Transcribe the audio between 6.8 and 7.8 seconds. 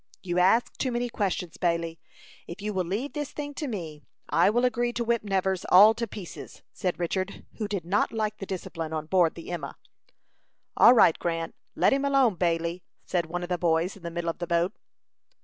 Richard, who